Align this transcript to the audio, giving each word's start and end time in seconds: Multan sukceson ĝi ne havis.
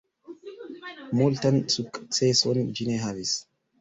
Multan 1.19 1.59
sukceson 1.75 2.63
ĝi 2.81 2.89
ne 2.93 2.99
havis. 3.07 3.37